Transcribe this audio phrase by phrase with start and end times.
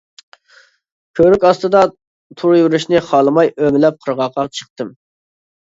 [1.19, 1.83] كۆۋرۈك ئاستىدا
[2.41, 4.95] تۇرۇۋېرىشنى خالىماي ئۆمىلەپ قىرغاققا چىقتىم.